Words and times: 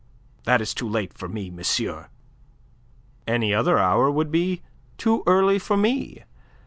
"That 0.45 0.61
is 0.61 0.73
too 0.73 0.89
late 0.89 1.13
for 1.13 1.27
me, 1.29 1.51
monsieur." 1.51 2.07
"Any 3.27 3.53
other 3.53 3.77
hour 3.77 4.09
would 4.09 4.31
be 4.31 4.63
too 4.97 5.21
early 5.27 5.59
for 5.59 5.77
me. 5.77 6.23